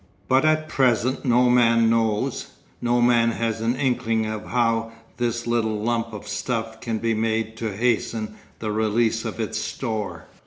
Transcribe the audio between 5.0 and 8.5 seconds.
this little lump of stuff can be made to hasten